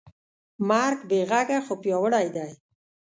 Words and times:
مرګ 0.69 0.99
بېغږه 1.09 1.59
خو 1.65 1.73
پیاوړی 1.81 2.27
دی. 2.35 2.49